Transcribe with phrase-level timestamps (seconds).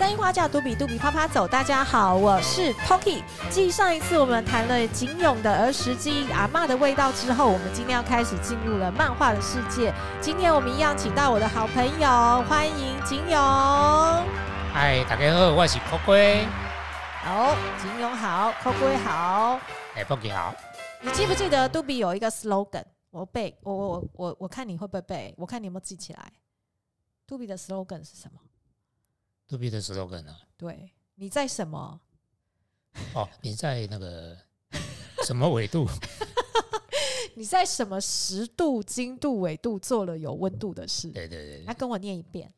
[0.00, 1.46] 三樱花叫杜比，杜比啪啪走。
[1.46, 3.22] 大家好，我是 Poki。
[3.50, 9.92] 继上一次我们谈了锦勇的儿时记忆、阿嬷的味道之后，我们今天要开始进入了漫画的世界。
[10.18, 12.08] 今天我们一样请到我的好朋友，
[12.48, 13.38] 欢迎锦勇。
[14.72, 16.46] 嗨，大家好，我是 Poky。
[17.22, 19.60] 好，景勇好，，Pocky 好。
[19.96, 20.54] 哎，Poky 好。
[21.02, 22.84] 你记不记得杜比有一个 slogan？
[23.10, 25.34] 我背，我我我我看你会不会背？
[25.36, 26.32] 我看你有没有记起来？
[27.26, 28.40] 杜比的 slogan 是什么？
[29.50, 30.40] 度比的 slogan 啊？
[30.56, 32.00] 对，你在什么？
[33.14, 34.36] 哦， 你在那个
[35.24, 35.88] 什么纬度？
[37.34, 41.08] 你在什么十度、经度、纬度做了有温度的事？
[41.10, 42.52] 对对对，来跟我念一遍。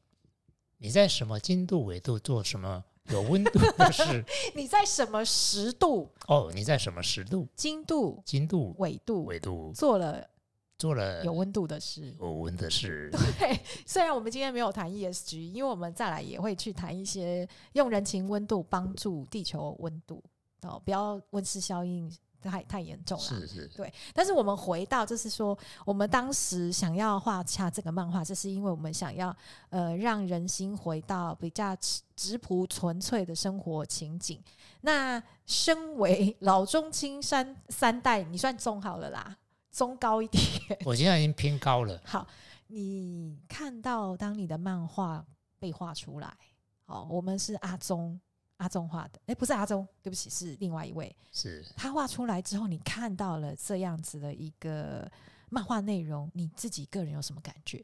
[0.77, 4.23] 你在什么经度、纬度做什么有温度的事？
[4.55, 6.11] 你在什么十度？
[6.27, 7.49] 哦，你在什么十度？
[7.57, 10.29] 经度、经度、纬度、纬度做了。
[10.83, 13.09] 做了有温度的事，有温的事。
[13.39, 20.21] 对，虽然我们今天没有谈 ESG，因为我们再来也会去谈一些用人情温度帮助地球温度
[20.63, 23.23] 哦，不要温室效应太太严重了。
[23.25, 23.95] 是是，对。
[24.13, 29.33] 但是我们回到，就是说，我们当时想要画下这个漫画，这是因为我们想要
[29.71, 31.77] 呃让人心回到比较
[32.17, 34.43] 质朴纯粹的生活情景。
[34.81, 39.37] 那身为老中青三三代，你算中好了啦。
[39.73, 40.43] 中高一点，
[40.85, 42.01] 我现在已经偏高了。
[42.05, 42.29] 好，
[42.67, 45.25] 你看到当你的漫画
[45.59, 46.37] 被画出来，
[46.85, 48.21] 好，我们是阿中
[48.59, 51.15] 阿中画的，哎，不是阿中，对不起，是另外一位。
[51.33, 55.11] 是他画出来之后，你看到了这样子的一个
[55.49, 57.83] 漫画内容，你自己个人有什么感觉？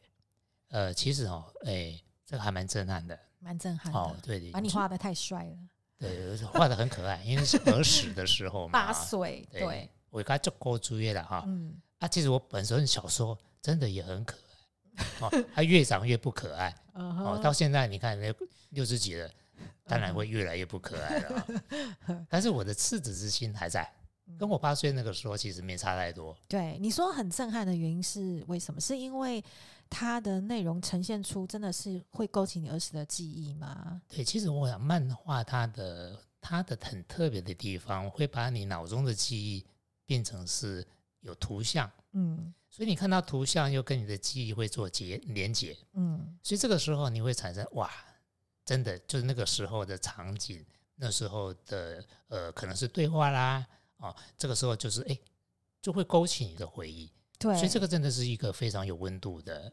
[0.68, 3.98] 呃，其实哦，哎，这个还蛮震撼的，蛮震撼的。
[3.98, 5.56] 哦，对，把你画的太帅了。
[5.98, 9.90] 对，画的很可爱，因为是儿时的时候嘛， 八岁，对。
[10.10, 14.36] 我刚做过主页了哈，嗯，啊，其实我本身小时候真的也很可
[14.96, 18.32] 爱，哦， 他越长越不可爱，哦，到现在你看那
[18.70, 19.30] 六十几了，
[19.84, 21.46] 当然会越来越不可爱了，
[22.28, 23.90] 但是我的赤子之心还在，
[24.38, 26.36] 跟我八岁那个时候其实没差太多。
[26.48, 28.80] 对，你说很震撼的原因是为什么？
[28.80, 29.42] 是因为
[29.90, 34.00] 它的内容呈现出真的是会勾起你儿时的记忆吗？
[34.08, 39.66] 对，其实我想漫画它的它的很特别的地方，会把你脑中的记忆。
[40.08, 40.82] 变成是
[41.20, 47.90] 有图像，嗯，所以你看到图像又跟你的记忆会做结连结，嗯，所以这个时候你会产生哇，
[48.64, 50.64] 真的就是那个时候的场景，
[50.94, 53.66] 那时候的呃可能是对话啦，
[53.98, 55.18] 哦，这个时候就是哎，
[55.82, 59.70] 就会勾起你的回忆，对，所以这个真的是一个非常有温度的，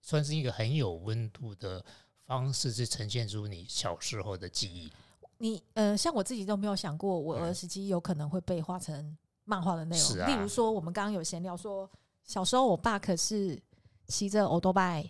[0.00, 1.84] 算是一个很有温度的
[2.24, 4.92] 方式，去呈现出你小时候的记忆。
[5.38, 9.16] 你呃，像我自己都没有想过，我儿时记忆有可能会被画成。
[9.46, 11.88] 漫画的内容，啊、例如说，我们刚刚有闲聊说，
[12.24, 13.56] 小时候我爸可是
[14.08, 15.08] 骑着欧多拜，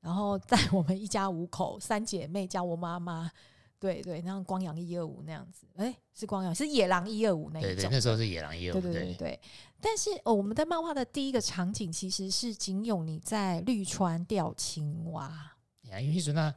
[0.00, 3.30] 然后带我们一家五口三姐妹加我妈妈，
[3.78, 9.40] 对对，那样光阳一二五那样子，哎、欸，是光阳是野狼一二五那一种，对对，那时候是野狼一二五，对对对对。
[9.80, 15.56] 但是哦，我们的漫画的第一个场景其实是仅有你在绿川钓青蛙，
[16.00, 16.52] 因为说那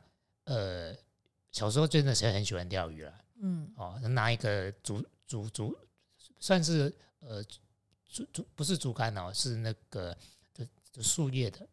[0.46, 0.96] 呃
[1.52, 5.78] 小时候真的是很喜欢钓鱼了，嗯，哦，拿一个竹竹竹
[6.40, 6.92] 算是。
[7.20, 7.44] 呃，
[8.08, 10.16] 竹竹不是竹竿哦，是那个
[10.54, 11.68] 就就树叶的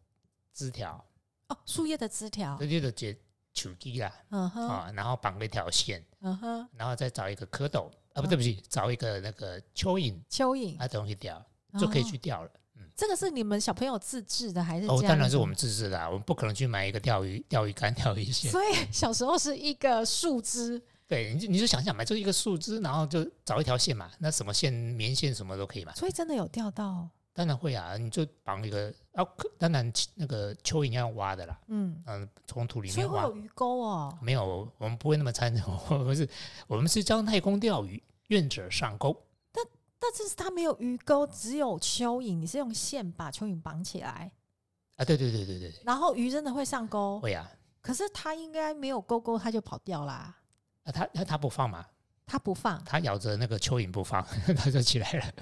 [0.53, 1.03] 枝条
[1.47, 3.17] 哦，树叶的枝条，树叶的结
[3.53, 11.43] 球机啦，嗯哼，啊，然后绑了一条线，嗯哼，然后再找一个蝌蚪啊，不对不起，找一个那个蚯蚓，蚯蚓，啊，东西钓
[11.79, 12.51] 就可以去钓了。
[12.75, 14.87] 嗯，这个是你们小朋友自制的还是？
[14.87, 18.51] 哦，当然是我们自制的，我们不可能去买一个钓鱼钓鱼竿、钓鱼线。
[18.51, 20.81] 所以小时候是一个树枝。
[21.07, 25.93] 对，你就你就想想嘛，就一个树枝，然后就找一条线嘛，那什么线、棉线什么都可以嘛。
[25.93, 27.09] 所以真的有钓到？
[27.33, 29.23] 当然会啊，你就绑一个啊，
[29.59, 31.59] 当然那个蚯蚓要挖的啦。
[31.67, 33.21] 嗯嗯，从土里面挖。
[33.21, 34.17] 所以会有鱼钩哦？
[34.21, 36.27] 没有，我们不会那么残忍，我们是，
[36.65, 39.15] 我们是教太空钓鱼，愿者上钩。
[39.51, 39.63] 但
[39.99, 44.31] 但是它没有鱼钩，只有蚯蚓，你是用线把蚯蚓绑起来
[44.95, 45.05] 啊？
[45.05, 45.73] 对对对对对。
[45.85, 47.19] 然后鱼真的会上钩？
[47.19, 47.49] 会啊。
[47.81, 50.35] 可是它应该没有钩钩，它就跑掉啦。
[50.87, 51.85] 啊，他他他不放嘛？
[52.25, 54.25] 他不放，他咬着那个蚯蚓不放，
[54.57, 55.33] 他就起来了。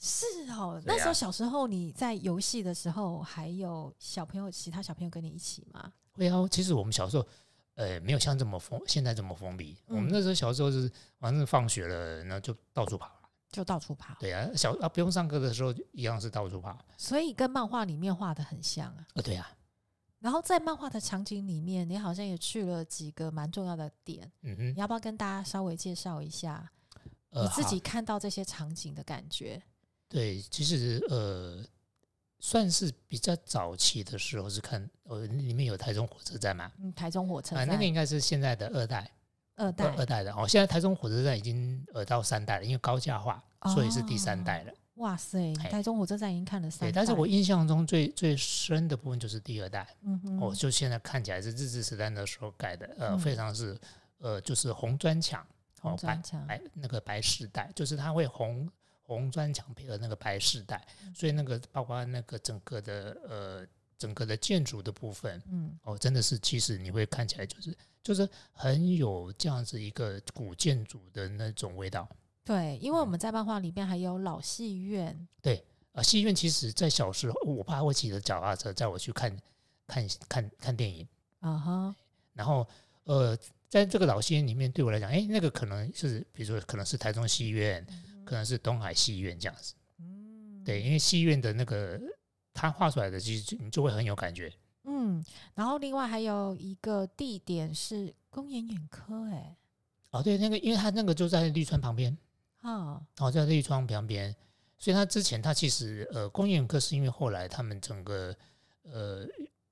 [0.00, 5.92] 是哦，那时候小时候你在游戏的时候，还有小朋友，其他小朋友跟你一起吗？
[6.12, 7.26] 会啊，其实我们小时候，
[7.74, 9.76] 呃，没有像这么封，现在这么封闭。
[9.86, 13.10] 我们那时候小时候是，反正放学了，然后就到处跑，
[13.52, 14.14] 就到处跑。
[14.18, 16.78] 对啊，小啊不用上课的时候，一样是到处跑。
[16.96, 19.06] 所以跟漫画里面画的很像啊。
[19.14, 19.48] 呃，对啊。
[20.20, 24.30] 然后在漫画的场景里面，你好像也去了几个蛮重要的点。
[24.42, 26.70] 嗯哼，你要不要跟大家稍微介绍一下
[27.30, 29.54] 你自己看到这些场景的感觉？
[29.54, 29.62] 呃、
[30.08, 31.64] 对，其实呃，
[32.38, 36.70] 算是比较早期的时候是看，呃，里面有台中火车站嘛？
[36.78, 39.10] 嗯，台中火车站，啊，那个应该是现在的二代，
[39.56, 40.46] 二代，二代的哦。
[40.46, 43.42] 现在台中火车站已经呃到三代了，因为高架化，
[43.72, 44.72] 所以是第三代了。
[44.72, 46.90] 哦、哇塞，台中火车站已经看了三代。
[46.90, 53.78] 对，但是我印象中最最深的部分就是第二代，嗯哼，哦，就现在看起来是日治时代的时候盖的，呃，嗯、非常是
[54.18, 55.46] 呃，就是红砖墙，
[55.80, 58.70] 红砖墙，白那个白世代，就是它会红。
[59.02, 63.66] 红砖墙配合那个白世代，所以那个包括那个整个的呃
[63.98, 72.08] 整个的建筑的部分，嗯，哦，真的是其实你会看起来就是就是很有这样子一个古建筑的那种味道。
[72.44, 75.08] 对，因为我们在漫画里面还有老戏院。
[75.18, 79.36] 嗯、对，呃，戏院其实在小时候，我爸会骑着脚踏车载我去看
[79.86, 81.06] 看看看电影。
[81.40, 81.96] 啊哈，
[82.32, 82.66] 然后
[83.04, 83.36] 呃，
[83.68, 87.84] 在这个老戏院里面，对我来讲，哎，那个可能是比如说可能是台中戏院。
[87.88, 92.00] 嗯可能是东海戏院这样子，嗯，对，因为戏院的那个
[92.54, 94.52] 他画出来的，其实你就会很有感觉，
[94.84, 95.24] 嗯。
[95.54, 99.56] 然后另外还有一个地点是公园眼科，哎，
[100.10, 102.16] 哦，对，那个因为他那个就在绿川旁边，
[102.62, 104.34] 哦，哦，在绿窗旁边，
[104.78, 108.34] 所以他之前他其实呃工研院科是因为后来他们整个
[108.82, 109.26] 呃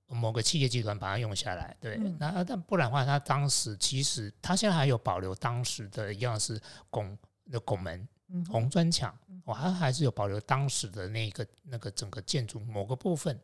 [0.06, 7.17] 某个企业集团把它用下来，对，嗯、那但不然的话，他当时其实他现在还有保留当时的一样是拱
[7.50, 8.08] 的拱门。
[8.50, 13.40] 红砖墙，我还还是有保留当时的那个那个整个建筑某个部分，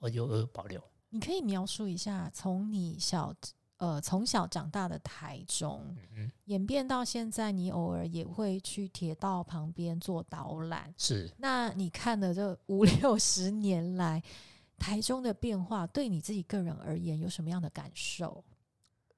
[0.00, 0.78] 我有有保留。
[1.08, 3.34] 你可以描述一下，从你小
[3.78, 5.82] 呃从小长大的台中，
[6.14, 10.94] 嗯、演变到现在，你偶尔也会去铁道旁边做导览。
[10.96, 14.22] 是，那你看的这五 六十年来
[14.78, 18.44] 台中的变化，对你自己个人而言有什么样的感受？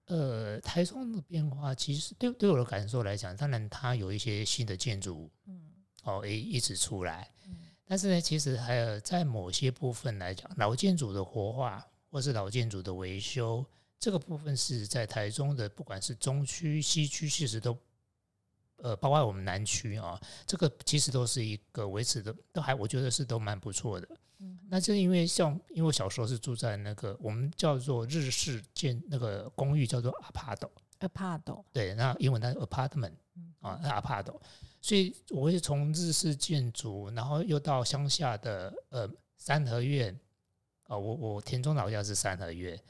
[0.06, 5.70] 呃，台中的变化其实对对我的感受来讲，当然它有一些新的建筑，嗯，
[6.02, 13.64] 哦，一一直出来，嗯，但是呢，其实还有在某些部分来讲，老建筑的活化或是老建筑的维修，
[14.00, 17.76] 这个部分是在台中的，不管是中区、西区，其实都，
[18.76, 24.08] 呃，包括我们南区啊，这个其实都是一个维持的，都还我觉得是都蛮不错的。
[24.70, 33.12] 那就是因为像，因为我小时候是住在那个我们叫做日式建那个公寓，叫做 apart，apart，对，那英文那 apartment
[33.60, 34.24] 啊，那 apart，
[34.80, 40.18] 所以我会从日式建筑，然后又到乡下的呃三合院，
[40.84, 42.80] 啊，我我田中老家是三合院，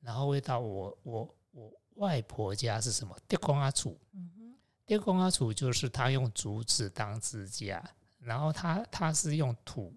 [0.00, 3.16] 然后会到我我我外婆家是什么？
[3.26, 4.54] 德公阿楚，嗯哼，
[4.86, 7.82] 德公阿楚就是他用竹子当支架，
[8.18, 9.94] 然后他他是用土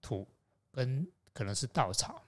[0.00, 0.26] 土。
[0.72, 2.22] 跟可能是稻草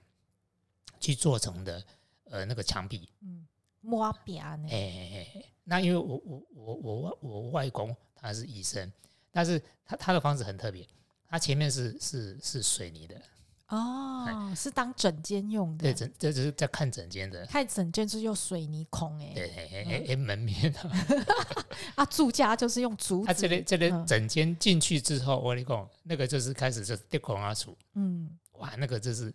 [0.99, 1.85] 去做成的，
[2.23, 3.47] 呃，那个墙壁，嗯，
[3.79, 4.67] 抹边呢？
[4.71, 8.91] 哎，那因为我我我我我外公他是医生，
[9.29, 10.83] 但是他他的房子很特别，
[11.27, 13.21] 他前面是是是水泥的
[13.69, 15.83] 哦，嗯、是当整间用的。
[15.83, 20.79] 对，整这只是在看整间的，看整间是用水泥孔哎，对，哎哎哎，门面的
[21.95, 23.27] 啊，住家就是用竹子。
[23.27, 28.29] 他这里这里整间进去之后，我跟你讲，那个就是开始就是地孔啊处，嗯。
[28.53, 29.33] 哇，那个就是，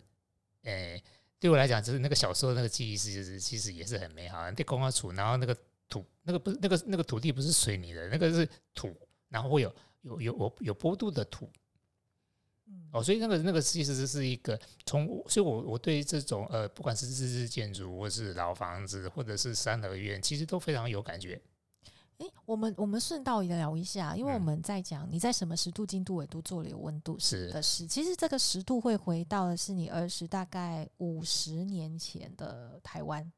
[0.63, 1.03] 诶、欸，
[1.39, 4.51] 对我来讲，就是那个小时候那个记忆是，就是其实也是很美好。
[4.51, 5.57] 地孔啊土，然后那个
[5.89, 8.95] 土，那个不是那个那个土地不是水泥的，那个是土，
[9.29, 11.49] 然后会有有有有有坡度的土。
[12.91, 21.41] 哦，所以那个那个其实是一个从，所以我我对这种呃，不管是日式建筑，或是老房子，或者是三合院，其实都非常有感觉。
[22.19, 27.85] 诶，我们我们顺道也聊一下，因为我们在讲你在什么十度、经度、纬度做流温度是的事。
[27.85, 33.29] 其实这个十度会回到的是你儿时大概五十年前的台湾，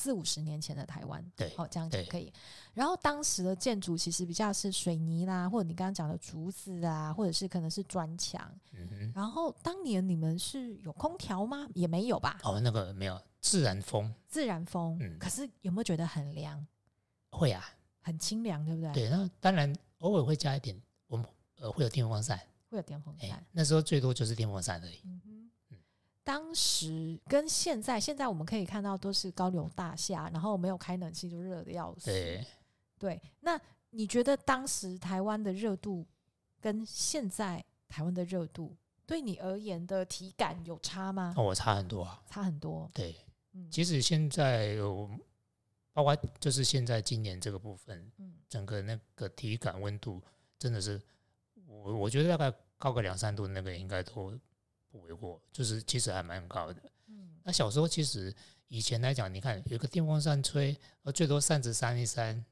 [0.00, 1.22] 四五十年前的台湾。
[1.36, 2.32] 对，好，这样就可以。
[2.72, 8.50] 然后当时的建筑其实比较是水泥啦，或者你刚刚讲的竹子啊，或者是可能是砖墙。
[8.72, 9.12] 嗯哼。
[9.14, 11.68] 然后当年你们是有空调吗？
[11.74, 12.40] 也没有吧？
[12.44, 14.10] 哦，那个没有，自然风。
[14.26, 14.96] 自然风。
[15.00, 15.18] 嗯。
[15.18, 16.66] 可是有没有觉得很凉？
[17.30, 17.62] 会啊。
[18.02, 18.92] 很清凉，对不对？
[18.94, 21.26] 对，那当然偶尔会加一点，我们
[21.58, 22.40] 呃会有电风扇，
[22.70, 23.46] 会有电风扇、欸。
[23.52, 25.02] 那时候最多就是电风扇而已。
[26.22, 32.06] 当时跟现在，现在我们可以看到都是高楼大厦，然后没有开冷气就热的要死。
[32.06, 32.46] 对，
[32.98, 33.22] 对。
[33.40, 33.60] 那
[33.90, 36.06] 你觉得当时台湾的热度
[36.60, 41.34] 跟现在台湾的热度，对你而言的体感有差吗？
[41.36, 42.90] 哦，我差很多啊，差很多。
[42.94, 43.16] 对，
[43.52, 45.10] 嗯，其实现在有。
[45.92, 50.22] 包括就是现在今年这个部分，嗯整个那个体感温度
[50.56, 51.02] 真的是，
[51.66, 54.32] 我我觉得大概高个两三度，那个应该都
[54.90, 56.82] 不为过，就是其实还蛮高的。
[57.06, 58.34] 嗯那小时候其实
[58.68, 62.44] 以前来讲，你看有个电风扇吹，呃，最多扇子扇一扇，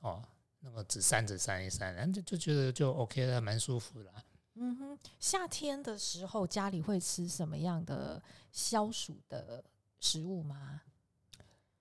[0.00, 0.22] 哦，
[0.60, 4.12] 那个纸扇子扇一扇，然后就就觉得就 OK 了，蛮舒服的。
[4.56, 8.22] 嗯哼，夏天的时候家里会吃什么样的
[8.52, 9.64] 消暑的
[9.98, 10.82] 食物吗？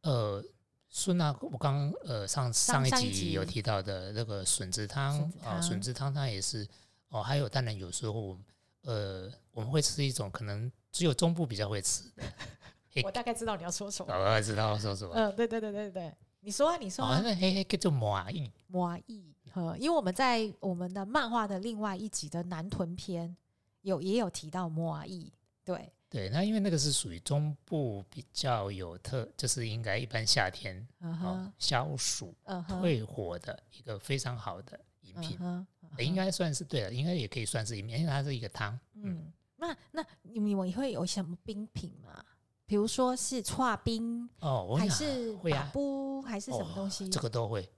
[0.01, 0.43] 呃，
[0.89, 6.67] 笋啊，我刚刚呃上上一集有提到的那个笋子汤啊，笋子汤它也是
[7.09, 8.35] 哦，还有当然有时候
[8.83, 18.51] 呃我们会吃一种可能只有中部比较会吃的，我大概知道你要说什么， 我大概知道要说什么，嗯、呃，对对对对对，你说啊，你说啊，哦、那嘿嘿叫做蚂蚁。
[18.71, 19.77] 蚂蚁，呃。
[19.77, 23.35] 因为我们在我们的漫画的另外一集的南屯篇
[23.81, 25.31] 有也有提到蚂蚁，
[25.63, 31.25] 对对，那因为那个是属于中部比较有特，就是应该一般夏天、uh huh.
[31.25, 32.79] 哦、消暑、uh huh.
[32.79, 35.65] 退火的一个非常好的饮品，uh huh.
[35.97, 36.01] Uh.
[36.03, 38.77] 应该算是对了，应该也可以算是一面，因为它是一个汤。
[38.95, 42.23] 嗯，嗯那那你们我会有什么冰品吗？
[42.65, 47.05] 比如说是串冰哦，还是把布，还是什么东西？
[47.05, 47.69] 哦、这个都会。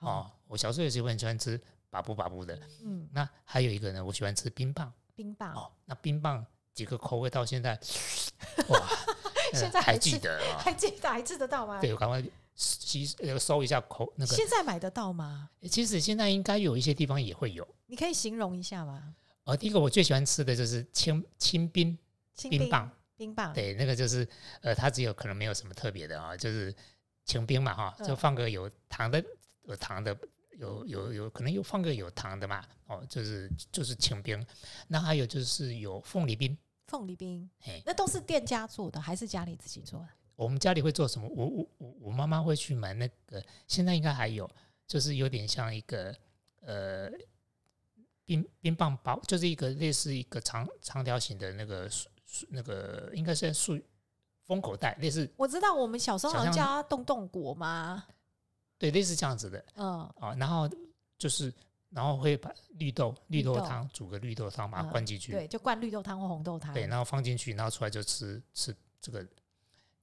[0.00, 1.60] 哦，我小时候也是很喜欢吃
[1.90, 2.58] 把布把布的。
[2.82, 4.92] 嗯，那还有一个呢，我喜欢吃冰棒。
[5.14, 7.78] 冰棒哦，那冰棒几个口味到现在，
[8.68, 8.88] 哇，
[9.52, 11.78] 现在还记得还记得还吃得到吗？
[11.80, 12.22] 对，我赶快
[12.54, 13.06] 吸
[13.38, 14.34] 搜一下口那个。
[14.34, 15.50] 现在买得到吗？
[15.70, 17.66] 其实现在应该有一些地方也会有。
[17.86, 19.14] 你可以形容一下吗？
[19.44, 21.96] 呃，第一个我最喜欢吃的就是清清冰
[22.48, 23.52] 冰棒，冰棒。
[23.52, 24.28] 对，那个就是
[24.62, 26.74] 呃，它只有可能没有什么特别的啊，就是
[27.24, 29.22] 清冰嘛哈，就放个有糖的。
[29.64, 30.16] 有糖的，
[30.58, 32.64] 有有有可能又放个有糖的嘛？
[32.86, 34.44] 哦，就是就是清冰。
[34.88, 40.08] 那还有就是有凤梨冰，凤梨冰，嘿，那都是店家做的还是家里自己做的？
[40.44, 41.28] 我们家里会做什么？
[41.28, 44.48] 我我我我妈妈会去买那个，现在应该还有，
[44.86, 46.16] 就是有点像一个
[46.62, 47.10] 呃
[48.24, 51.90] 冰冰棒包，就是一个类似一个长长条形的那个
[52.48, 53.78] 那个应该是塑
[54.44, 55.30] 封口袋，类似。
[55.36, 58.04] 我知道我们小时候好像叫它冻冻果吗？
[58.78, 60.66] 对，类似这样子的，嗯，啊，然后
[61.18, 61.52] 就是，
[61.90, 69.26] 然后会把绿豆绿豆汤煮个绿豆汤，把它灌进去，对，就灌绿豆汤或红豆汤，对，然后放进去，然后出来就吃吃这个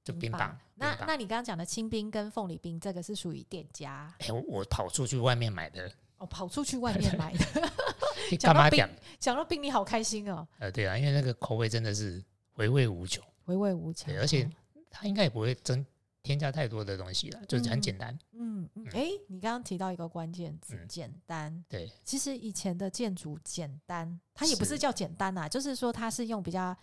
[0.08, 0.58] 就冰棒。
[0.76, 4.14] 那那你刚刚讲的清冰跟凤梨冰，这个是属于店家？
[4.20, 7.72] 哎，我我跑出去外面买的，哦，跑出去外面买的。
[8.40, 8.88] 讲到冰，
[9.20, 10.48] 讲到冰，你好开心哦。
[10.60, 12.24] 呃，对啊，因为那个口味真的是
[12.54, 14.50] 回味无穷，回味无穷，而且
[14.90, 15.86] 它应该也不会增。
[16.24, 18.14] 添加太多的东西了，就是很简单。
[18.34, 21.64] 嗯嗯，哎、嗯欸，你刚刚提到一个关键字，嗯、简单。
[21.70, 26.76] 对，其实以前的建筑简单，它也不是叫简单呐、啊，是就是说它是用比较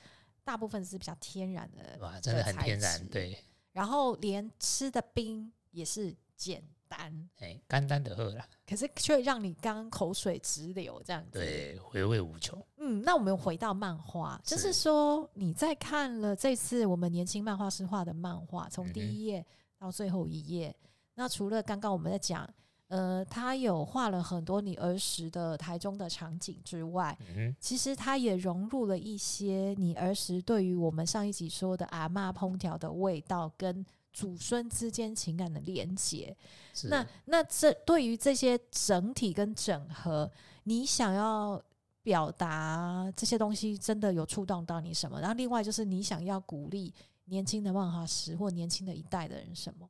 [0.44, 3.06] 大部分是比较天然的，哇，真的很天然。
[3.08, 3.36] 对，
[3.72, 12.64] 然后连吃的冰也是简单，哎，简单的喝了，可是却让你刚口水直流，这样子，对，回味无穷。
[12.76, 14.54] 嗯，那我们回到漫画，是。
[14.54, 19.44] 就是说你在看了这次我们年轻漫画师画的漫画，从第一页
[19.78, 22.48] 到最后一页，嗯、那除了刚刚我们在讲，
[22.88, 36.36] 呃，他有画了很多你儿时的台中的场景之外，嗯、其实他也融入了一些你儿时对于我们上一集说的阿嬷烹调的味道跟祖孙之间情感的连结。
[36.84, 40.30] 那那这对于这些整体跟整合，
[40.64, 41.62] 你想要。
[42.04, 45.18] 表达这些东西真的有触动到你什么？
[45.18, 46.92] 然后另外就是你想要鼓励
[47.24, 49.88] 年轻的漫画师或年轻的一代的人什么？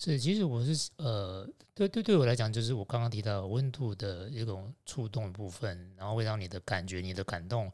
[0.00, 7.70] 是，其实我是呃，对对对我来讲，就是我刚刚提到温度的一种触动部分，然后会让你的感觉、你的感动，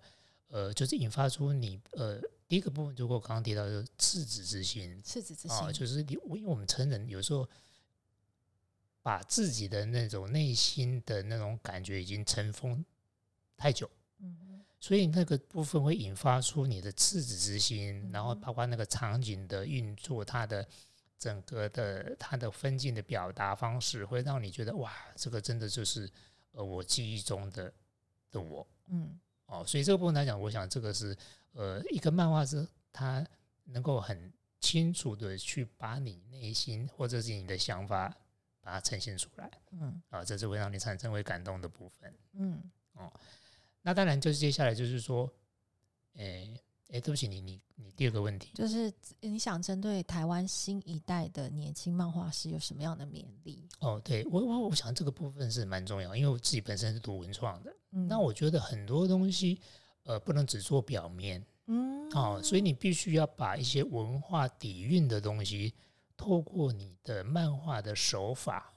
[0.48, 7.46] 呃，就是引发出你呃第一个部分，就我刚刚提到的赤子之心，赤子之心啊，就是你，因为我们成人有时候
[9.02, 12.82] 把自己的那种内心的那种感觉已经尘封。
[13.58, 13.88] 太久，
[14.20, 20.66] 嗯所以那个部分会引发出你的赤子之心，然后包括那个场景的运作，它的
[21.18, 26.10] 整个的它的分镜的表达方式，会让你觉得哇，这个真的就是
[26.52, 27.72] 呃我记忆中的
[28.30, 31.16] 的我，嗯，哦，所以这个部分来讲，我想这个是
[31.52, 33.26] 呃一个漫画师他
[33.64, 38.14] 能够很清楚的去把你内心或者是你的想法
[38.60, 43.12] 把它呈现出来，嗯，啊，这是会让你产生为感动的部分，嗯，哦。
[43.86, 45.30] 那当然，就是接下来就是说，
[46.14, 46.58] 诶
[46.90, 53.66] 诶，对不起，你你你第二个问题，就是你想针对台湾新一代的年轻漫画师有什么样的勉励？
[53.80, 59.60] 哦，对我我我想这个部分是蛮重要，因为我自己本身是读文创的，嗯，那我觉得很多东西，
[60.04, 65.74] 呃，不能只做表面，嗯，哦，所以你必须要把一些文化底蕴的东西，
[66.16, 68.70] 透过你的漫画的手法。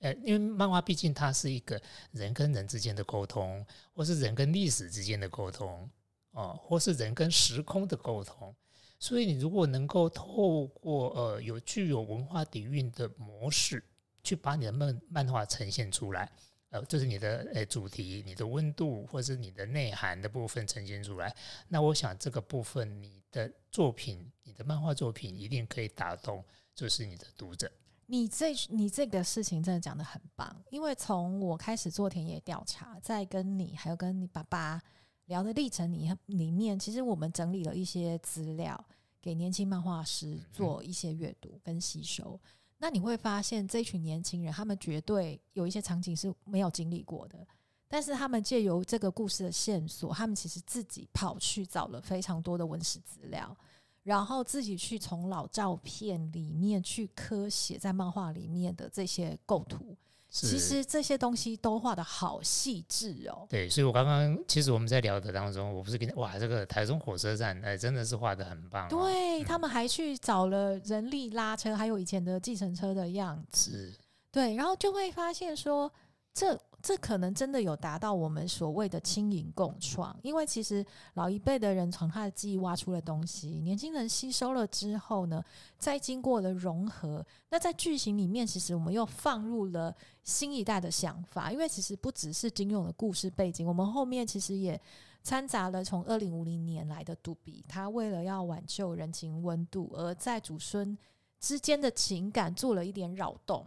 [0.00, 3.64] 呃，因为漫画毕竟它是一个人跟人之间的沟通，
[3.94, 5.88] 或是人跟历史之间的沟通，
[6.32, 8.54] 哦，或是人跟时空的沟通，
[8.98, 13.82] 所以你如果能够透过呃有具有文化底蕴的模式，
[14.22, 16.30] 去把你的漫漫画呈现出来，
[16.70, 21.34] 呃，就是你的呃主题、你的温度或是你的内涵的部分呈现出来。
[21.68, 26.42] 那我想这个部分，你的作品、你的漫画作品一定可以打动，
[26.74, 27.70] 就是你的读者。
[28.06, 34.80] 你这你这个事情真的讲得很棒，因为从我开始做田野调查，在跟你还有跟你爸爸
[35.26, 38.84] 聊的历程里里面，其实我们整理了一些资料
[39.20, 42.38] 给年轻漫画师做一些阅读跟吸收。
[42.44, 47.46] 嗯、那你会发现，这群年轻人他们绝对有一些场景是没有经历过的，
[47.88, 53.56] 但是他们借由这个故事的线索，他们其实自己跑去找了非常多的文史资料。
[54.02, 59.96] 然后自己去从老照片里面去刻写在漫画里面的这些构图，
[60.32, 63.46] 其实这些东西都画的好细致哦。
[63.48, 68.88] 对，所以我刚刚其实我们在聊的当中，我不是跟你哇，这个台中火车站哎，真的是画的很棒哦。
[68.88, 73.92] 对，他们还去找了人力拉车，还有以前的计程车的样子。
[74.30, 75.92] 对，然后就会发现说
[76.34, 76.58] 这。
[76.82, 80.84] 这可能真的有达到我们所谓的轻盈共创，因为其实
[81.14, 85.42] 老一辈的人从他的记忆挖出了东西，年轻人吸收了之后呢，
[85.78, 94.78] 再经过了融合，那在剧情里面，其实我们又放入了新一代的想法，因为其实不只是金庸的故事背景，我们后面其实也
[95.22, 100.98] 掺杂了从二零五零年来的杜比，他为了要挽救人情温度，而在祖孙
[101.38, 103.64] 之间的情感做了一点扰动，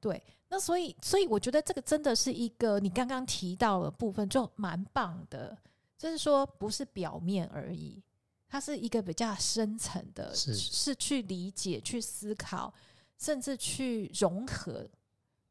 [0.00, 0.22] 对。
[0.50, 5.56] 那所以，所以我觉得这个真的是一个你刚刚提到的部分，就蛮棒的。
[5.98, 8.00] 就是说，不是表面而已，
[8.48, 12.72] 它是一个比较深层的，是是去理解、去思考，
[13.18, 14.88] 甚至去融合。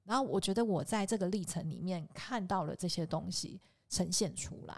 [0.06, 4.76] 然后，我觉得我在这个历程里面看到了这些东西呈现出来。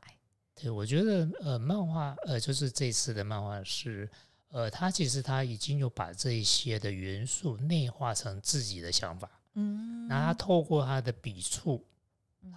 [0.55, 4.09] 对，我觉得呃，漫画呃，就是这次的漫画是
[4.49, 9.38] 呃，他其实他已经有把这一些的元素内化成自己的想法。
[9.59, 11.85] 嗯，那他透过他的笔触，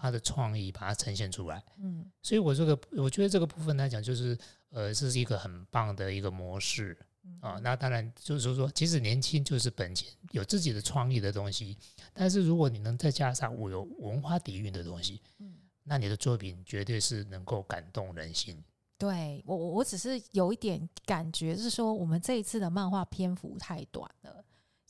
[0.01, 1.63] 他的创意，把它呈现出来。
[1.79, 4.39] 嗯，所以我这个，我觉得这个部分来讲，就是
[4.71, 6.97] 呃，这是一个很棒的一个模式
[7.41, 7.59] 啊。
[7.63, 11.77] 那当然就是说，其实年轻就是本钱，有自己的创意的东西。
[12.13, 18.63] 但是如果你能再加上我有文化底蕴的东西，嗯，那你的作品绝对是能够感动人心。
[18.97, 24.42] 对我，我只是有一点感觉，是说我们这一次的漫画篇幅太短了。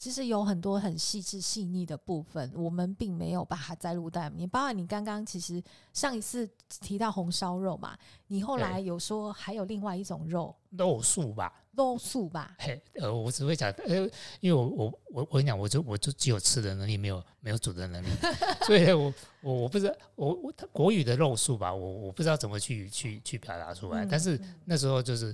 [0.02, 4.48] 其实有很多很细致细腻的部分，我们并没有把它摘录在里面。
[4.48, 5.62] 包括你刚刚其实
[5.92, 6.44] 上一次
[6.80, 11.54] 提到红烧肉嘛，你后来有说还有另外一种肉，肉素吧？
[11.76, 12.52] 肉素吧？
[12.58, 13.94] 嘿，呃，我只会讲，呃，
[14.40, 18.08] 因为我我我我跟你讲，我就我就只有吃的能力，没有没有煮的能力，
[18.66, 25.32] 所以我我我不知道，我我国语的肉素吧，我我不知道怎么去去去表达出来，嗯，但是那时候就是。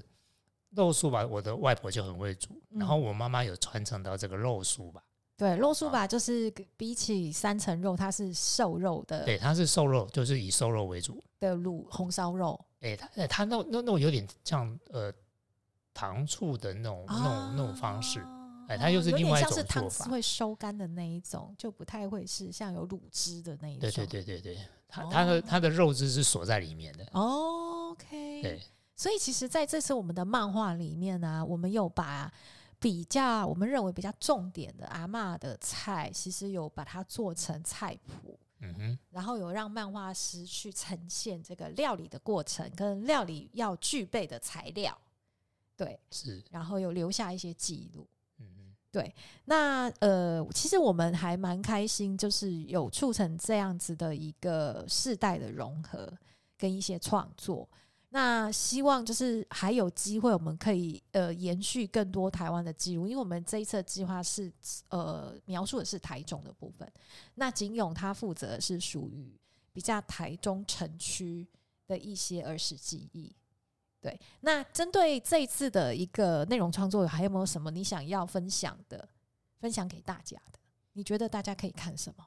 [0.71, 5.03] 肉酥吧，我的外婆就很会煮，然后我妈妈有传承到这个肉酥吧。
[5.37, 9.25] 对，肉酥吧，就是比起三层肉，它是瘦肉的。
[9.25, 12.59] 对，它是瘦肉，就是以瘦肉为主的卤红烧肉。
[12.81, 15.13] 哎，它哎，它那那那种有点像呃
[15.95, 18.21] 糖醋的那种那种那种方式。
[18.69, 19.73] 哎，它又是另外一种做法。
[19.73, 23.81] 像是糖会收干的那一种，就不太会是像有卤汁的那一种。
[23.81, 27.07] 对对对对对，它它的它的肉汁是锁在里面的。
[27.13, 28.43] 哦，OK。
[28.43, 28.61] 对。
[28.99, 32.31] 所以，其实在这次我们的漫画里面呢、啊，我们有把
[32.81, 44.97] 比较我们认为比较重点的阿嬷的菜，其实有把它做成菜谱，嗯哼，然后有让漫画师去呈现这个料理的过程跟料理要具备的材料，
[45.77, 48.05] 对，是，然后有留下一些记录，
[48.39, 56.13] 嗯哼，对，那呃，其实我们还蛮开心，就是有促成这样子的一个世代的融合
[56.57, 57.69] 跟一些创作。
[58.21, 64.53] 那希望就是还有机会，我们可以呃延续更多台湾的记录，因为我们这一次的计划是
[64.89, 66.93] 呃描述的是台中的部分。
[67.37, 69.39] 那景勇他负责是属于
[69.73, 71.47] 比较台中城区
[71.87, 73.33] 的一些儿时记忆。
[74.01, 79.09] 对，那针对这一次的一个内容创作，还有没有什么你想要分享的，
[79.61, 80.59] 分享给大家的？
[80.95, 82.27] 你觉得大家可以看什么？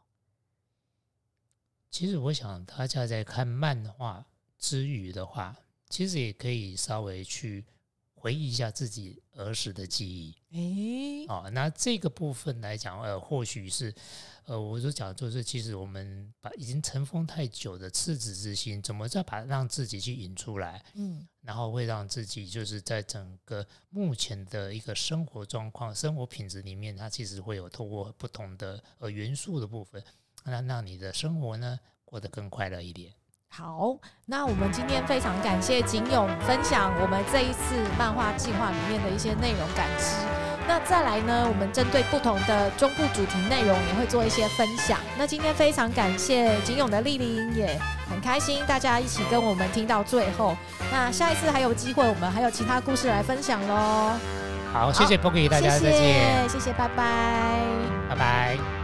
[1.89, 4.25] 其实我想大家在看漫画
[4.57, 5.53] 之余的话。
[5.91, 7.65] 其实也可以稍微去
[8.15, 10.35] 回忆一下自己儿时的记忆。
[10.51, 13.93] 诶，哦，那这个部分来讲，呃，或许是，
[14.45, 20.83] 呃，我就讲，就是其实我们把已经尘封太久的赤子之心，怎么再把让自己去引出来？
[20.93, 30.03] 嗯，然后会让自己就是在整个目前的一个生活状况、生活品质里面，它其实会有透过不同的呃元素的部分，
[30.43, 33.13] 那让你的生活呢过得更快乐一点。
[33.53, 33.93] 好，
[34.25, 40.15] 那我们今天非常感谢景勇分享我们这一次漫画计划里面的一些内容感知。
[40.65, 44.97] 那再来呢，我们针对不同的中部主题内容也会做一些分享。
[45.17, 47.77] 那今天非常感谢景勇的莅临，也
[48.09, 50.55] 很开心大家一起跟我们听到最后。
[50.89, 54.13] 那下一次还有机会，我们还有其他故事来分享喽。
[54.71, 57.59] 好，谢谢 Poki，大家再见，谢谢，谢谢，拜拜，
[58.07, 58.80] 拜拜。